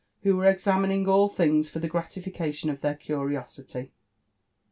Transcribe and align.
who 0.23 0.35
wece 0.35 0.51
examining 0.53 1.07
all 1.07 1.29
things 1.29 1.69
for 1.69 1.77
the 1.77 1.87
gratificalioa 1.87 2.71
ol 2.71 2.75
tbeiv 2.77 3.05
OUfiosity. 3.19 3.89